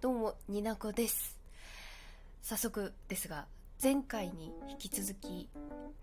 [0.00, 1.38] どうも、になこです。
[2.40, 3.44] 早速ですが、
[3.82, 5.50] 前回に引き続き、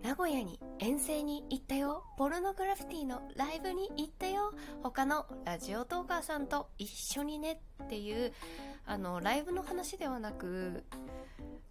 [0.04, 2.04] 名古屋に遠征に行ったよ。
[2.16, 4.54] ポルノグラフィティのライブに行ったよ。
[4.84, 8.34] 他のラジオトーカーさんと一緒にねっていう、
[8.86, 10.84] あの、ライブの話ではなく、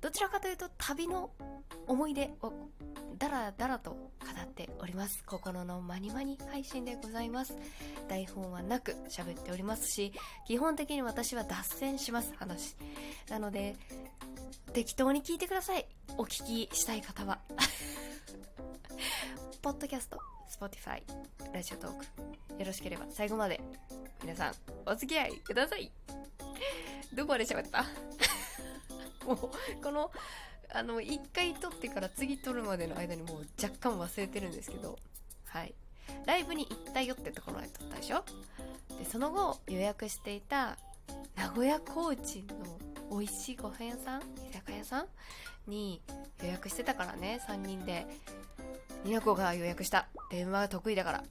[0.01, 1.31] どちらかというと旅の
[1.87, 2.53] 思い出を
[3.19, 4.07] だらだらと語
[4.43, 5.23] っております。
[5.25, 7.57] 心のまにまに配信でございます。
[8.09, 10.13] 台本はなく喋っておりますし、
[10.47, 12.77] 基本的に私は脱線します、話。
[13.31, 13.77] なので、
[14.73, 15.87] 適当に聞いてください。
[16.19, 17.41] お聞きしたい方は。
[19.63, 21.03] ポッドキャスト、Spotify、
[21.53, 22.05] ラジオトーク。
[22.59, 23.61] よろしければ最後まで
[24.23, 24.55] 皆さん
[24.87, 25.91] お付き合いください。
[27.15, 27.85] どこまで喋った？
[29.27, 29.39] もう、
[29.83, 30.11] この、
[30.73, 34.99] あの、一回撮ってから次撮るまでの間にもう若干忘れてるんですけど、
[35.47, 35.75] はい。
[36.25, 38.25] ライブに行ったよってところで撮ったでしょ？
[38.99, 40.77] で、その後予約していた
[41.37, 45.07] 名古屋コーチの美味しいご飯屋さん居酒屋さん
[45.67, 46.01] に
[46.43, 48.07] 予約してたからね、3人で。
[49.05, 50.09] みなこが予約した。
[50.31, 51.25] 電話が得意だから。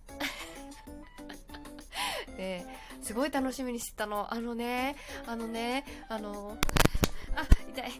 [2.37, 2.65] で、
[3.01, 4.33] すごい楽しみにしてたの。
[4.33, 4.95] あのね、
[5.27, 6.57] あのね、あの、
[7.75, 7.91] 痛い。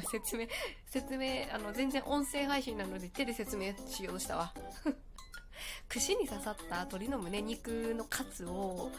[0.10, 0.46] 説明、
[0.86, 4.54] 説明、あの、全然音声配信なので手で説明しようとしたわ。
[5.88, 8.90] 串に刺さった鶏の胸肉のカツを、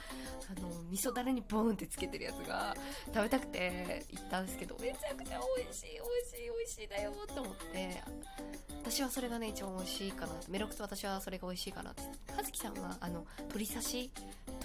[0.49, 2.75] あの、味噌だれにボーンってつけてるやつが
[3.07, 8.03] 食べたくて行ったんですけど、めちゃくちゃ美味しい、美味しい、美味しいだよって思って、
[8.81, 10.33] 私はそれがね、一番美味しいかな。
[10.47, 12.03] メロクと私はそれが美味しいかなって。
[12.33, 14.11] はずきさんは、あの、鶏刺し、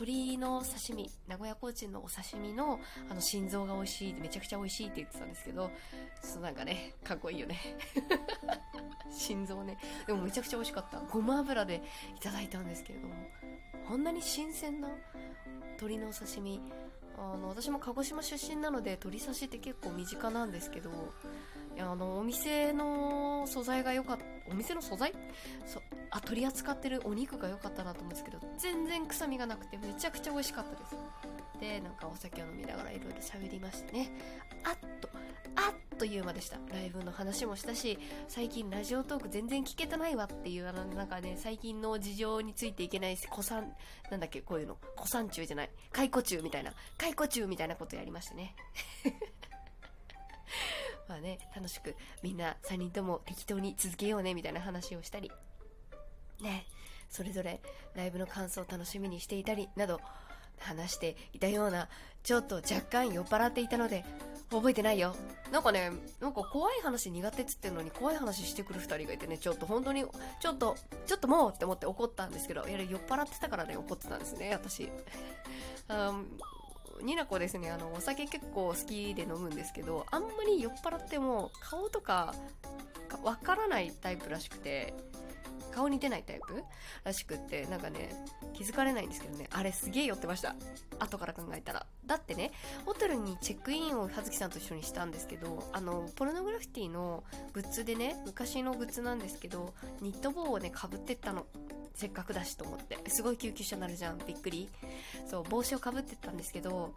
[0.00, 5.70] 鶏の刺身、名古屋コーチンのお刺身の、あの、心臓が美味しい、めちゃくちゃ美味しいって言ってたんですけど、
[6.22, 7.58] そうなんかね、かっこいいよね。
[9.12, 9.76] 心臓ね。
[10.06, 11.00] でもめちゃくちゃ美味しかった。
[11.00, 11.82] ごま油で
[12.16, 13.14] いただいたんですけれども、
[13.86, 14.88] こんなに新鮮な
[15.72, 16.62] 鶏のお刺身、
[17.18, 20.90] あの、私も鹿児島出身なので、鶏刺しって結構身近なんですけど、
[21.80, 25.12] あの、お店の素材が良かった、お店の素材？
[25.66, 25.80] そ
[26.10, 30.96] あ、取り扱ってるお肉が良かったなと思うんですけど、全然臭みがなくてめちゃくちゃ美味しかったです。
[31.60, 34.10] で、なんかお酒を飲みながらいろいろ喋りましてね、
[34.64, 35.08] あっと、
[35.56, 36.58] あっという間でした。
[36.72, 37.98] ライブの話もしたし、
[38.28, 43.72] 最近ラジオトーク全然聞けてないわっていう、あの、なんかね、最近の事情についていけない子さん、
[44.10, 48.56] なんだっけ、こういうの、子さん中じゃない、解雇中みたいな、解雇中みたいなことやりましてね。
[51.10, 55.32] まあね、楽しくみんな3人とも適当に続けようねみたいな話をしたり、
[56.40, 56.66] ね、
[57.08, 57.60] それぞれ
[57.96, 60.00] ライブの感想を楽しみにしていたりなど
[60.60, 61.88] 話していたような、
[62.22, 64.04] ちょっと若干酔っ払っていたので、
[64.52, 65.16] 覚えてないよ。
[65.50, 70.04] なんかね、なんか怖い話苦手っつってんのに怖い話してくる二人がいてね、ちょっと本当に、
[70.40, 70.76] ちょっと、
[71.06, 74.88] ちょっともうって思って怒ったんですけど、いや、酔っ払ってたからね、怒ってたんですね、私。
[75.88, 76.12] あ
[77.02, 82.34] ニナコですね、あの、お酒結構好きで飲むんですけど、あんまり酔っ払っても顔とか
[83.22, 84.94] わからないタイプらしくて、
[85.70, 86.64] 顔に出ないタイプ
[87.04, 88.10] らしくって、なんかね、
[88.52, 90.54] 気づかれないんですけどね、あれすげえ酔ってました。
[90.98, 91.86] 後から考えたら。
[92.06, 92.50] だってね、
[92.84, 101.46] ホテルにチェックインを葉月さんと一緒にしたんですけど、あの、ポルノグラフィティのグッズでね、昔のグッズなんですけど、ニット帽をね、被ってったの。
[102.00, 102.98] せっかくだしと思って。
[103.08, 104.18] すごい救急車になるじゃん。
[104.26, 104.70] びっくり。
[105.30, 106.94] そう、帽子をかぶってったんですけど、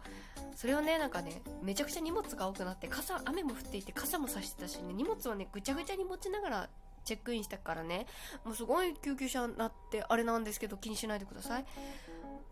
[0.56, 6.68] それをね、なんかね、めちゃくちゃ荷物が多くなって、傘、雨も降っていて傘も差してたしね、荷物をね、ぐちゃぐちゃに持ちながら
[7.04, 8.06] チェックインしたからね、
[8.44, 11.66] もうすごい救急車になって、あれなんですけど気にしないでください。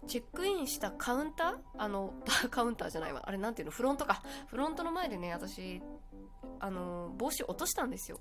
[0.07, 1.57] チェックインしたカウンター？
[1.79, 2.13] あの、
[2.51, 3.23] カウンターじゃないわ。
[3.25, 3.73] あれなんていうの？
[3.73, 4.23] フロントか。
[4.49, 5.81] フロントの前でね、私、
[6.59, 8.21] あの、帽子落としたんですよ。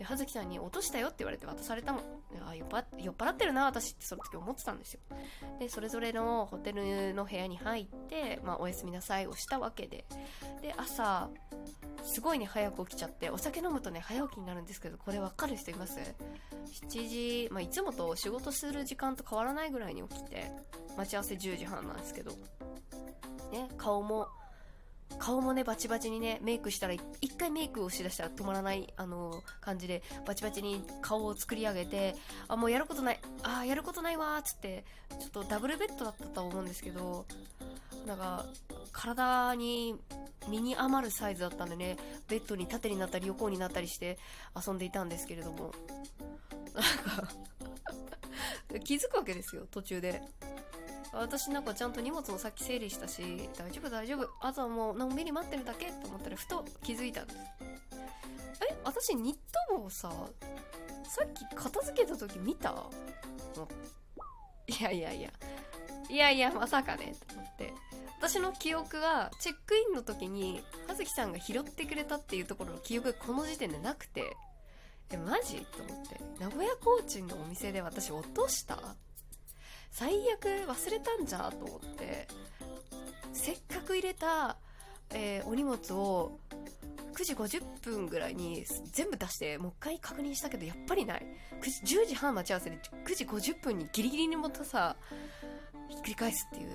[0.00, 2.02] で、葉月さんに落としたよって言われて渡されたもん。
[2.48, 2.86] あ酔っ払っ
[3.18, 5.00] 払ってるな、私ってその時思ってたんですよ。
[5.58, 10.06] で、それぞれのホテルの部屋に入って、まあ、おやすみなさいをしたわけで。
[10.62, 11.28] で、朝、
[12.02, 15.98] すごいね、早く起きちゃって、お酒飲むとね、早起きになるんですけど、これ分かる人います
[16.88, 20.50] ?7 時、まあ、いつもと仕事する時間と変わらないぐらいに起きて、
[20.96, 22.30] 待ち合わせ10時半なんですけど、
[23.52, 24.28] ね、顔も、
[25.18, 32.14] 顔もね、バチバチにね、メイクしたら、一回メイクをしだしたら止まらない、あの感じで、バチバチに顔を作り上げて、
[32.48, 34.84] あ、もうやることない、あー、やることないわっつって、
[35.18, 37.26] ちょっとダブルベッドだったと思うんですけど、
[38.06, 38.46] なんか、
[38.92, 39.96] 体に
[40.48, 41.96] 身に余るサイズだったんでね、
[42.28, 44.18] ベッドに縦になったり横になったりして
[44.54, 45.72] 遊んでいたんですけれども、
[46.74, 50.22] なんか気づくわけですよ、途中で。
[51.12, 54.28] 私なんかちゃんと荷物もさっき整理したし、大丈夫大丈夫。
[54.40, 57.38] あとはもうのんびり待ってるだけと思ったらふと気づいたんです。
[58.70, 59.36] え私ニッ
[59.68, 60.10] ト帽さ、
[61.08, 62.74] さっき片付けた時見た？
[64.66, 65.30] いやいやいや。
[66.08, 67.72] いやいや、まさかね、と思って。
[68.18, 74.36] 私の記憶がチェックインの時に葉月さんが拾ってくれたっていうところの記憶がこの時点でなくて
[75.10, 75.66] えマジ？
[75.76, 78.78] と思って名古屋コーチンのお店で私落とした？
[79.90, 82.28] 最悪忘れたんじゃと思って
[83.32, 84.56] せっかく入れた、
[85.10, 86.38] えー、お荷物を
[87.14, 91.26] 9時50分ぐらいに全部出してもう一回確認したけどやっぱりない。
[91.60, 94.96] 9時10時半待ち合わせで9時50分にギリギリにまたさ
[95.88, 96.70] ひっくり返すっていう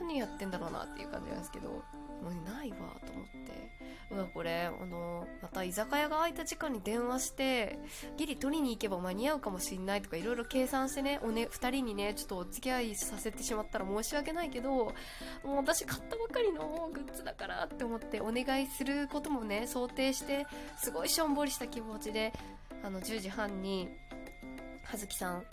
[0.00, 1.82] 何やってんだろうなっていう感じなんですけど。
[2.22, 3.70] もうないわと思って。
[4.10, 7.78] うわこれあのまた居酒屋が空いた時間に電話して
[8.16, 14.92] ギリ取りに行けば間に合うかもしんないとかいろいろ計算してねおね2人にねちょっとお付き合いさせてしまったら申し訳ないけども
[15.44, 20.46] う私買ったばかりのグッズだからって思ってお願いすることもね想定して
[20.76, 22.32] すごいしょんぼりした気持ちで
[22.82, 23.88] あの10時半に
[24.82, 25.44] 葉月さん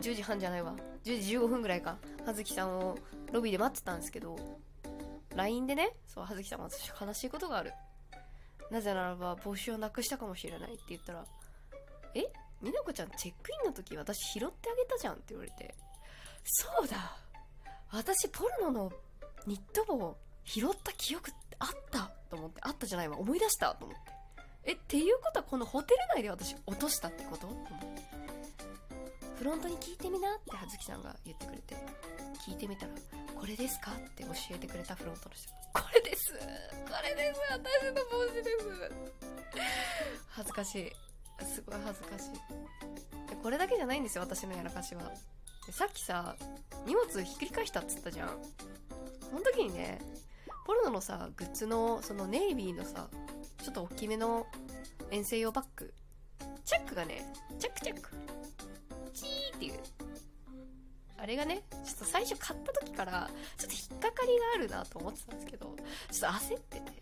[0.00, 0.74] 10時半じゃないわ。
[1.04, 1.98] 10時15分ぐらいか。
[2.24, 2.96] 葉月さんを
[3.32, 4.36] ロビーで待ってたんですけど
[5.34, 7.72] LINE でね、そう、葉月さん私悲しいことがある。
[8.70, 11.24] なぜならば帽子をなくしたかもしれないって言ったら、
[12.14, 12.24] え？
[12.60, 15.74] みなこちゃんチェックインの時私拾ってあげたじゃんって言われて、
[16.44, 17.16] そうだ。
[17.90, 18.92] 私ポルノの
[19.46, 22.10] ニット帽拾った記憶ってあった。
[22.28, 23.74] と思って、あったじゃないわ、思い出した。
[23.74, 24.12] と思って。
[24.64, 27.48] え、っていうことはこのホテル内で私落としたってこと？
[27.48, 27.89] と思って。
[29.40, 31.74] フロントに聞いてみなって葉月さんが言ってくれて、
[32.46, 32.92] 聞いてみたら、
[33.34, 33.92] これですか？
[33.92, 35.48] って教えてくれたフロントの人。
[35.72, 36.34] これです！
[36.34, 36.38] こ
[37.02, 37.40] れです！
[37.50, 38.92] 私の帽子です！
[40.28, 40.92] 恥ずかしい。
[41.46, 43.30] すごい恥ずかしい。
[43.30, 45.10] でこれだけじゃないんですよ私のやらかしは。
[45.66, 46.36] でさっきさ
[46.86, 48.36] 荷物ひっくり返したっつったじゃん。
[49.30, 50.02] その時にね
[50.66, 53.08] ポルノのさグッズのそのネイビーのさ
[53.62, 54.46] ちょっと大きめの
[55.10, 55.94] 遠征用バッグ。
[56.66, 57.24] チャックがね
[57.58, 58.10] チャックチャック
[59.60, 59.74] っていう。
[61.18, 63.28] あれがね、ちょっと最初買った時から、
[63.58, 65.66] ちょっと引っかかりがあるなと思ってたんですけど、
[66.10, 66.92] ちょっと焦ってて、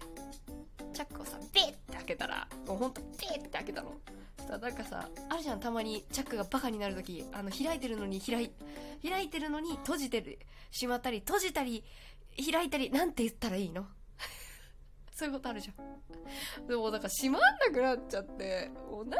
[0.92, 3.92] チャックをさ、ビッて開けたら、もうほんとピッて開けたの。
[4.38, 8.50] そしたらなんかさ、あるじゃん、たまにチャックがバカになる時、あの、開いてるのに開い、
[9.08, 10.40] 開いてるのに閉じてる、
[10.72, 11.84] しまったり、閉じたり、
[12.52, 13.86] 開いたり、なんて言ったらいいの？
[15.18, 15.72] そういうことあるじゃ
[16.62, 16.68] ん。
[16.68, 19.18] でも、だか閉まんなくなっちゃって、もう何？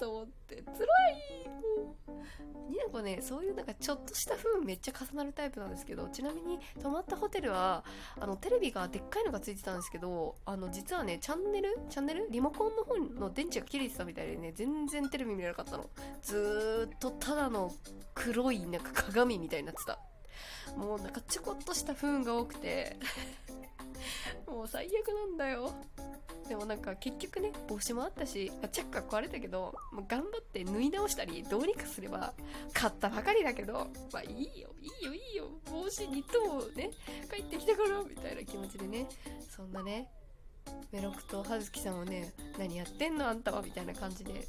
[0.00, 1.48] と思って、辛い。
[1.78, 2.70] もう。
[2.72, 7.84] になこね、そういうなんかちょっとした不運めっちゃ重なるタイプなんですけど、ちなみに泊まったホテルは、
[8.18, 11.78] あの、テレビがでっかいのがついてたんですけど、あの、実はね、チャンネル？
[11.88, 12.26] チャンネル？
[12.30, 15.88] リモコンの方の電池が切れてたみたいでね、全然テレビ見れなかったの。
[16.20, 17.70] ずーっとただの
[18.14, 20.00] 黒いなんか鏡みたいになってた。
[20.76, 22.98] もうなんかちょこっとした不運が多くて
[24.46, 25.72] もう最悪なんだよ。
[26.48, 32.32] でもなんか結局ね、帽子もあったし、チャックが壊れたけど、もう頑張って縫い直したり、どうにかすれば、
[32.72, 36.90] 買ったばかりだけど、まあいいよ、いいよ、いいよ、帽子ニットもね、
[37.30, 39.06] 帰ってきたから、みたいな気持ちでね、
[39.48, 40.08] そんなね、
[40.90, 44.48] メロクと葉月さんをね、何やってんのあんたは、みたいな感じで、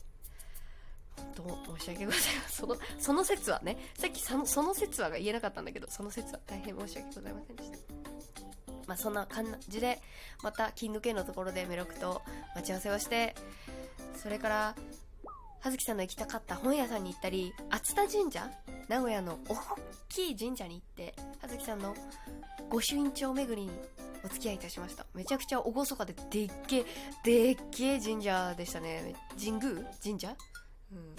[1.18, 2.42] 本当申し訳ございません。
[2.50, 8.08] その、その説はね、さっきそのその説はが言えなかったんだけど、その説は大変申し訳ございませんでした。
[8.89, 10.01] まあ、そんな感じで、
[10.41, 12.24] また、キングケイのところでメロクと
[12.56, 13.36] 待ち合わせをして、
[14.15, 14.75] それから、
[15.59, 18.50] 葉月さんの行きたかった本屋さんに行ったり、熱田神社
[18.88, 19.56] 名古屋の大
[20.09, 21.94] きい神社に行って、葉月さんの
[22.71, 23.71] 御朱印帳巡りに
[24.25, 25.06] お付き合いいたしました。
[25.13, 26.86] めちゃくちゃ厳かででっけえ、
[27.24, 29.13] でっけえ神社でしたね。
[29.38, 29.86] 神宮？
[30.03, 30.36] 神社？
[30.91, 31.15] うん。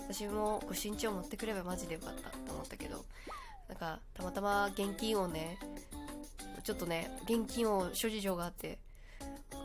[0.00, 3.02] 私も御朱印帳持ってくればマジでよかったと思ったけど、
[3.68, 5.56] なんか、たまたま現金をね、
[6.62, 8.78] ちょっとね、現金を諸事情があって、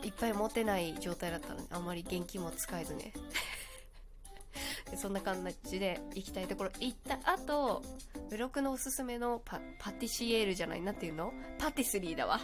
[0.04, 3.13] いっぱい持てない状態だったので、あんまり現金も使えずね。
[4.96, 7.84] そんな感じで行きたいところ行った後、
[8.30, 11.34] ブロックのおすすめのパティシエールじゃない、なんていうの？
[11.60, 12.39] パティスリーだわ。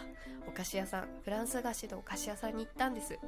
[0.46, 1.08] お菓子屋さん。
[1.22, 3.18] フランス菓子のお菓子屋さんに行ったんです。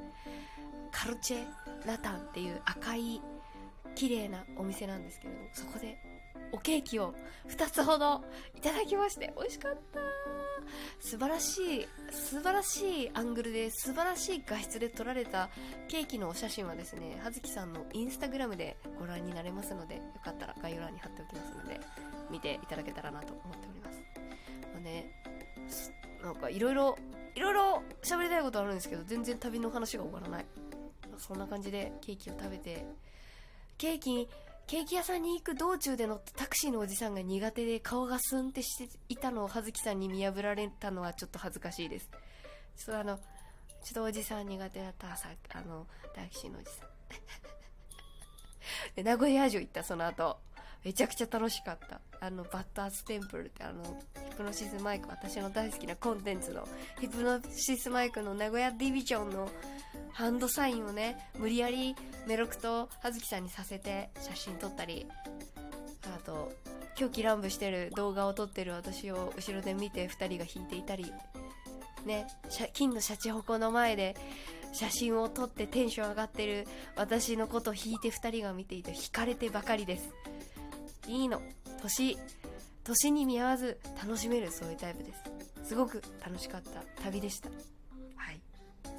[0.92, 1.46] カルチェ・
[1.86, 3.20] ラタンっていう赤い
[3.94, 5.98] 綺麗なお店なんですけどそこで
[6.52, 7.14] おケーキを
[7.48, 8.24] 2つほど
[8.54, 10.00] いただきまして美味しかった。
[11.00, 15.48] 素晴らしい素晴らしいアングルで素晴らしい画質で撮られた
[15.88, 21.80] ケーキのお写真はですね葉月さんのインスタグラムでご覧になれますのでよかったら概要欄に貼っておきますので
[22.30, 24.02] 見ていただけたらなと思っております、
[24.72, 25.12] まあね、
[26.22, 26.96] なんかいろいろ
[27.34, 30.46] いろいろ喋りたいことあるんですけど全然旅の話が終わらない、
[31.18, 32.86] そんな感じでケーキを食べて
[33.76, 34.26] ケーキ
[34.66, 42.10] ケーキ屋さんに行く道中で乗ったタクシーのおじさんが苦手で顔がスンってしていたのを葉月さんに見破られたのはちょっと恥ずかしいです。
[42.76, 46.88] ちょっとあの、ちょっとおじさん苦手だったさ、あの、タクシーのおじさん。
[48.96, 50.36] で、名古屋城行ったその後、
[50.86, 53.82] めちゃくちゃ楽しかったあのバッターステンプルってあの
[54.30, 56.68] ヒプノシスマイク私の大好きなコンテンツの
[57.00, 59.50] ヒプノシスマイクの名古屋ディビジョンの
[60.16, 61.94] ハンドサインをね無理やり
[62.26, 65.06] メロクと葉月さんにさせて写真撮ったり。
[66.04, 66.52] あと
[66.94, 71.12] 狂気乱舞してる動画を撮ってる私を後ろで見て2人が弾いていたり。
[72.06, 72.26] ね
[72.72, 74.16] 金のシャチホコの前で
[74.72, 80.08] 写真を撮ってテンション上がってる私のことを弾いて2人が見ていて惹かれてばかりです。
[81.08, 81.42] いいの。
[81.82, 82.16] 年
[82.84, 85.12] 年に見合わず楽しめるそういうタイプで
[85.62, 85.68] す。
[85.68, 87.50] すごく楽しかった旅でした。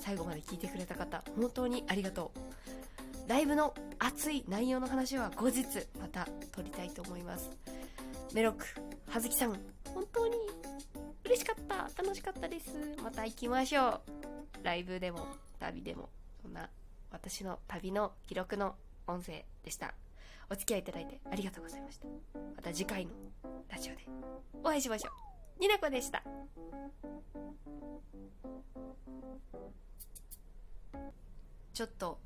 [0.08, 3.30] 最後まで聞いてくれた方本当にありがとう。
[3.30, 5.66] ライブの熱い内容の話は後日
[6.00, 7.52] また撮りたいと思います。
[8.34, 8.66] メロック
[9.10, 9.60] 葉月さん
[9.94, 10.36] 本当に
[11.26, 11.90] 嬉しかった。
[12.02, 12.70] 楽しかったです。
[13.04, 14.64] また行きましょう。
[14.64, 15.28] ライブでも
[15.60, 16.08] 旅でも
[16.42, 16.70] そんな
[17.12, 18.76] 私の旅の記録の
[19.08, 19.94] 音声でした。
[20.50, 22.08] お付き合いいただいてありがとうございました。
[22.56, 23.12] また次回の
[23.68, 24.06] ラジオで
[24.64, 25.12] お会いしましょ
[25.60, 25.62] う。
[25.62, 26.24] になこでした。
[31.74, 32.20] ちょっと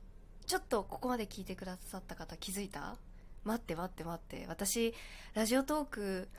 [0.46, 2.96] ちょっとここまで聞いてくださった方気づいた？
[3.44, 4.46] 待って待って待って。
[4.48, 4.94] 私
[5.34, 6.30] ラジオトーク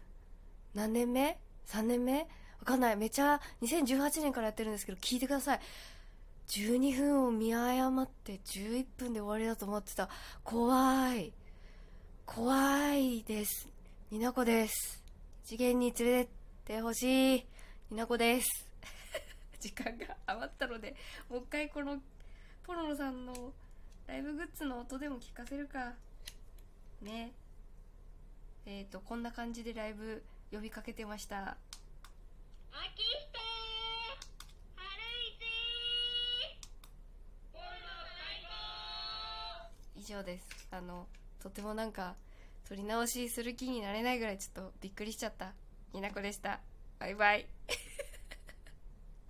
[0.75, 2.21] 何年目 ?3 年目？
[2.21, 2.27] わ
[2.65, 2.97] かんない。
[2.97, 5.61] めちゃ2018年からやってるんですけど聞いてください。
[6.49, 10.09] 12分を見誤って11分で終わりだと思ってた。
[10.45, 11.33] 怖い。
[12.27, 13.69] 怖いです。
[14.11, 15.03] になこです。
[15.45, 17.47] 次元に連れてってほしい。
[17.91, 18.69] になこです。
[19.61, 20.95] 時間が余ったので
[21.29, 22.01] もう一回この
[22.65, 23.53] ポロロさんの
[24.07, 25.95] ライブグッズの音でも聞かせるか。
[27.01, 27.33] ね。
[28.67, 31.57] えっ、ー、とこんな感じでライブ呼びかけてました。
[39.97, 40.69] 以上です。
[40.71, 41.07] あの
[41.41, 42.15] とてもなんか
[42.69, 45.53] 撮り直しする気になれないぐらいちょっとびっくりしちゃった。
[45.93, 46.61] きなこでした。
[46.99, 47.47] バイバイ